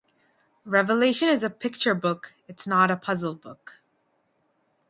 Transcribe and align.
Revelation 0.65 1.29
is 1.29 1.43
a 1.43 1.49
picture 1.51 1.93
book; 1.93 2.33
it's 2.47 2.65
not 2.65 2.89
a 2.89 2.97
puzzle 2.97 3.35
book. 3.35 3.81